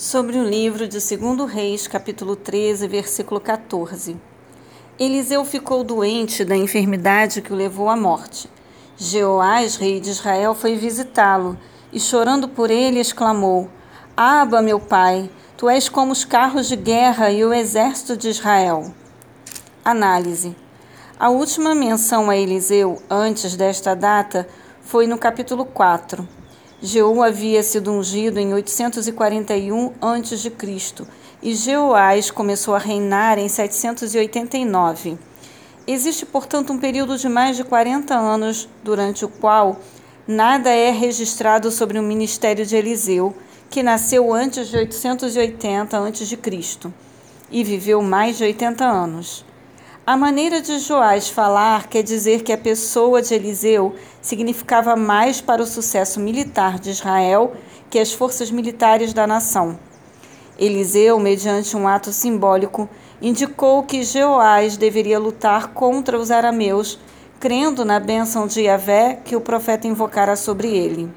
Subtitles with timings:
[0.00, 4.16] Sobre o livro de 2 Reis, capítulo 13, versículo 14.
[4.96, 8.48] Eliseu ficou doente da enfermidade que o levou à morte.
[8.96, 11.58] Jeoás, rei de Israel, foi visitá-lo
[11.92, 13.68] e, chorando por ele, exclamou:
[14.16, 18.94] Aba, meu pai, tu és como os carros de guerra e o exército de Israel.
[19.84, 20.54] Análise.
[21.18, 24.46] A última menção a Eliseu, antes desta data,
[24.80, 26.38] foi no capítulo 4.
[26.80, 30.52] Jeú havia sido ungido em 841 a.C.
[31.42, 35.18] e Jeoás começou a reinar em 789.
[35.88, 39.80] Existe, portanto, um período de mais de 40 anos durante o qual
[40.24, 43.34] nada é registrado sobre o ministério de Eliseu,
[43.68, 46.38] que nasceu antes de 880 a.C.
[47.50, 49.44] e viveu mais de 80 anos.
[50.08, 55.62] A maneira de Joás falar quer dizer que a pessoa de Eliseu significava mais para
[55.62, 57.52] o sucesso militar de Israel
[57.90, 59.78] que as forças militares da nação.
[60.58, 62.88] Eliseu, mediante um ato simbólico,
[63.20, 66.98] indicou que Joás deveria lutar contra os arameus,
[67.38, 71.10] crendo na bênção de Yahvé que o profeta invocara sobre ele.